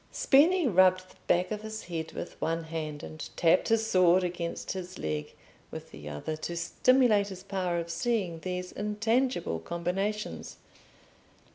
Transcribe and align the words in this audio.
Spini 0.11 0.67
rubbed 0.67 1.11
the 1.11 1.15
back 1.27 1.51
of 1.51 1.61
his 1.61 1.83
head 1.83 2.13
with 2.13 2.41
one 2.41 2.63
hand, 2.63 3.03
and 3.03 3.29
tapped 3.37 3.67
his 3.67 3.85
sword 3.85 4.23
against 4.23 4.71
his 4.71 4.97
leg 4.97 5.35
with 5.69 5.91
the 5.91 6.09
other, 6.09 6.35
to 6.37 6.57
stimulate 6.57 7.27
his 7.27 7.43
power 7.43 7.77
of 7.77 7.91
seeing 7.91 8.39
these 8.39 8.71
intangible 8.71 9.59
combinations. 9.59 10.57